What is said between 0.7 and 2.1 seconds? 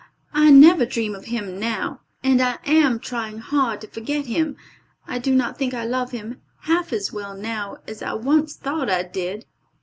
dream of him now,